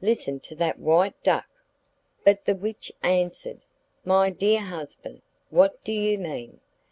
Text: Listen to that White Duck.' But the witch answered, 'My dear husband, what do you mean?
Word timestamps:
Listen 0.00 0.40
to 0.40 0.56
that 0.56 0.80
White 0.80 1.14
Duck.' 1.22 1.46
But 2.24 2.46
the 2.46 2.56
witch 2.56 2.90
answered, 3.04 3.60
'My 4.04 4.28
dear 4.28 4.58
husband, 4.60 5.22
what 5.50 5.84
do 5.84 5.92
you 5.92 6.18
mean? 6.18 6.58